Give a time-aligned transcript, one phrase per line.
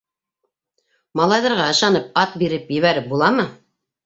[1.21, 3.47] Малайҙарға ышанып ат биреп ебәреп буламы?